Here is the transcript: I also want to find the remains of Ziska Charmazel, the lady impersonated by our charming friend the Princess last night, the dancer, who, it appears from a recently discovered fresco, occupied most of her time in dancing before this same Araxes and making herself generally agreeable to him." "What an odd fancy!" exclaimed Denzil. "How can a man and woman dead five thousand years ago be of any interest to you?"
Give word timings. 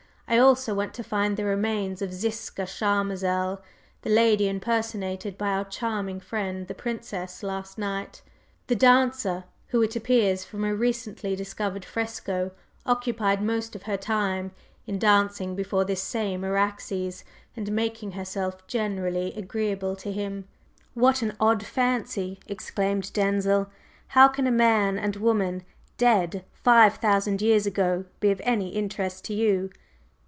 I 0.33 0.37
also 0.37 0.73
want 0.73 0.93
to 0.93 1.03
find 1.03 1.35
the 1.35 1.43
remains 1.43 2.01
of 2.01 2.13
Ziska 2.13 2.61
Charmazel, 2.65 3.59
the 4.01 4.09
lady 4.09 4.47
impersonated 4.47 5.37
by 5.37 5.49
our 5.49 5.65
charming 5.65 6.21
friend 6.21 6.69
the 6.69 6.73
Princess 6.73 7.43
last 7.43 7.77
night, 7.77 8.21
the 8.67 8.75
dancer, 8.75 9.43
who, 9.67 9.81
it 9.81 9.93
appears 9.97 10.45
from 10.45 10.63
a 10.63 10.73
recently 10.73 11.35
discovered 11.35 11.83
fresco, 11.83 12.51
occupied 12.85 13.43
most 13.43 13.75
of 13.75 13.83
her 13.83 13.97
time 13.97 14.51
in 14.87 14.97
dancing 14.97 15.53
before 15.53 15.83
this 15.83 16.01
same 16.01 16.45
Araxes 16.45 17.25
and 17.57 17.69
making 17.69 18.13
herself 18.13 18.65
generally 18.67 19.33
agreeable 19.35 19.97
to 19.97 20.13
him." 20.13 20.47
"What 20.93 21.21
an 21.21 21.35
odd 21.41 21.61
fancy!" 21.65 22.39
exclaimed 22.47 23.11
Denzil. 23.11 23.69
"How 24.07 24.29
can 24.29 24.47
a 24.47 24.51
man 24.51 24.97
and 24.97 25.17
woman 25.17 25.63
dead 25.97 26.45
five 26.53 26.95
thousand 26.95 27.41
years 27.41 27.65
ago 27.65 28.05
be 28.21 28.31
of 28.31 28.39
any 28.45 28.69
interest 28.69 29.25
to 29.25 29.33
you?" 29.33 29.69